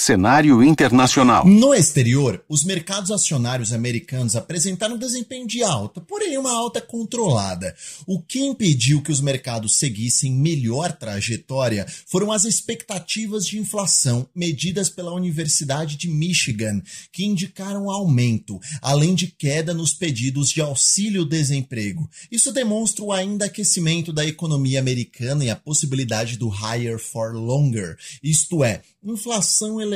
[0.00, 1.46] Cenário internacional.
[1.46, 7.76] No exterior, os mercados acionários americanos apresentaram desempenho de alta, porém uma alta controlada.
[8.06, 14.88] O que impediu que os mercados seguissem melhor trajetória foram as expectativas de inflação medidas
[14.88, 16.80] pela Universidade de Michigan,
[17.12, 22.08] que indicaram aumento, além de queda nos pedidos de auxílio-desemprego.
[22.32, 27.98] Isso demonstra o ainda aquecimento da economia americana e a possibilidade do higher for longer,
[28.22, 29.89] isto é, inflação elevada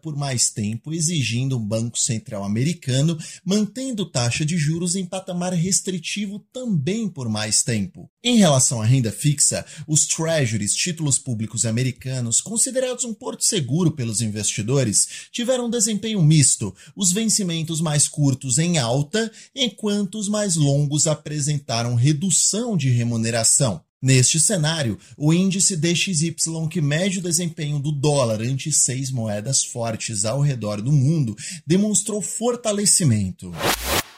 [0.00, 6.38] por mais tempo, exigindo um Banco Central americano mantendo taxa de juros em patamar restritivo
[6.52, 8.08] também por mais tempo.
[8.22, 14.20] Em relação à renda fixa, os treasuries, títulos públicos americanos, considerados um porto seguro pelos
[14.20, 21.06] investidores, tiveram um desempenho misto, os vencimentos mais curtos em alta, enquanto os mais longos
[21.06, 23.82] apresentaram redução de remuneração.
[24.04, 30.26] Neste cenário, o índice DXY, que mede o desempenho do dólar ante seis moedas fortes
[30.26, 31.34] ao redor do mundo,
[31.66, 33.50] demonstrou fortalecimento.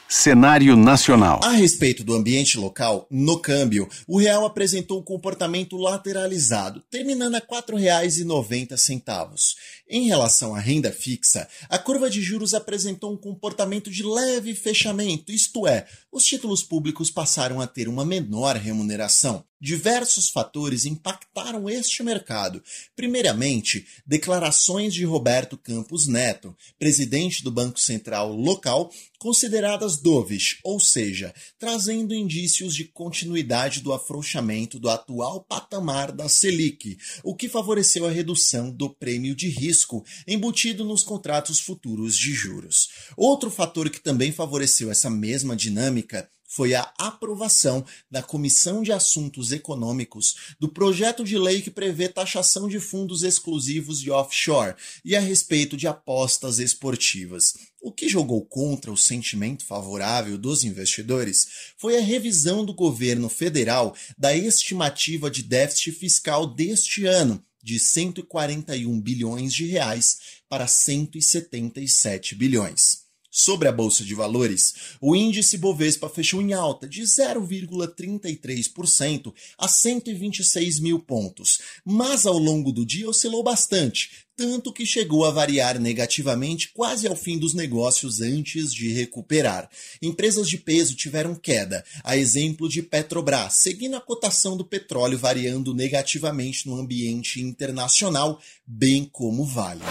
[0.09, 1.41] Cenário nacional.
[1.43, 7.39] A respeito do ambiente local, no câmbio, o real apresentou um comportamento lateralizado, terminando a
[7.39, 9.53] R$ 4,90.
[9.89, 15.29] Em relação à renda fixa, a curva de juros apresentou um comportamento de leve fechamento,
[15.29, 15.85] isto é,
[16.17, 19.45] os títulos públicos passaram a ter uma menor remuneração.
[19.59, 22.61] Diversos fatores impactaram este mercado.
[22.95, 31.33] Primeiramente, declarações de Roberto Campos Neto, presidente do Banco Central local, consideradas dovish, ou seja,
[31.57, 38.11] trazendo indícios de continuidade do afrouxamento do atual patamar da Selic, o que favoreceu a
[38.11, 42.89] redução do prêmio de risco embutido nos contratos futuros de juros.
[43.17, 46.06] Outro fator que também favoreceu essa mesma dinâmica
[46.47, 52.69] foi a aprovação da Comissão de Assuntos Econômicos do projeto de lei que prevê taxação
[52.69, 57.53] de fundos exclusivos de offshore e a respeito de apostas esportivas.
[57.81, 61.47] O que jogou contra o sentimento favorável dos investidores
[61.77, 69.01] foi a revisão do governo federal da estimativa de déficit fiscal deste ano, de 141
[69.01, 73.06] bilhões de reais para 177 bilhões.
[73.39, 80.79] Sobre a bolsa de valores, o índice Bovespa fechou em alta de 0,33% a 126
[80.79, 86.71] mil pontos, mas ao longo do dia oscilou bastante, tanto que chegou a variar negativamente
[86.73, 89.69] quase ao fim dos negócios antes de recuperar.
[90.01, 95.75] Empresas de peso tiveram queda, a exemplo de Petrobras, seguindo a cotação do petróleo variando
[95.75, 99.83] negativamente no ambiente internacional, bem como Vale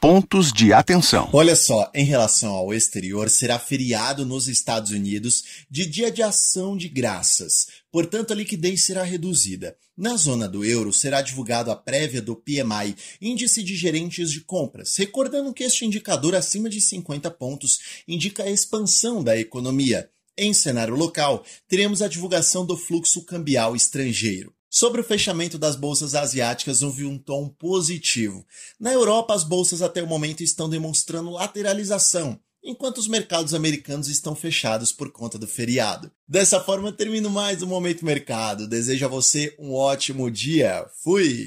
[0.00, 1.28] pontos de atenção.
[1.32, 6.76] Olha só, em relação ao exterior, será feriado nos Estados Unidos de Dia de Ação
[6.76, 7.66] de Graças.
[7.90, 9.76] Portanto, a liquidez será reduzida.
[9.96, 14.94] Na zona do euro, será divulgado a prévia do PMI, Índice de Gerentes de Compras,
[14.96, 20.10] recordando que este indicador acima de 50 pontos indica a expansão da economia.
[20.36, 24.55] Em cenário local, teremos a divulgação do fluxo cambial estrangeiro.
[24.68, 28.44] Sobre o fechamento das bolsas asiáticas, houve um tom positivo.
[28.78, 34.34] Na Europa, as bolsas até o momento estão demonstrando lateralização, enquanto os mercados americanos estão
[34.34, 36.10] fechados por conta do feriado.
[36.28, 38.66] Dessa forma, termino mais um Momento Mercado.
[38.66, 40.84] Desejo a você um ótimo dia.
[41.02, 41.44] Fui!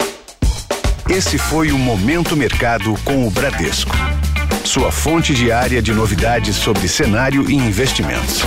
[1.09, 3.91] Esse foi o Momento Mercado com o Bradesco.
[4.63, 8.40] Sua fonte diária de novidades sobre cenário e investimentos.